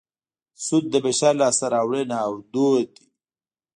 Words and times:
سود 0.65 0.85
د 0.93 0.95
بشر 1.05 1.33
لاسته 1.41 1.65
راوړنه 1.73 2.15
او 2.25 2.33
دود 2.53 2.87
دی 2.95 3.05